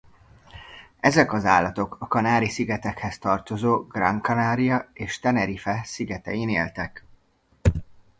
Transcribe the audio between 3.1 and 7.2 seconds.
tartozó Gran Canaria és Tenerife szigetein éltek.